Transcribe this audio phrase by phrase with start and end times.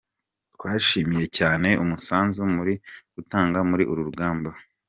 [0.55, 2.73] Twishimiye cyane umusanzu muri
[3.15, 4.49] gutanga muri uru rugamba.”